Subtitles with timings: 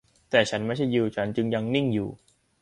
[0.29, 2.09] แต่ฉันไม่ใช่ยิว ฉันจึงยังนิ่งอยู่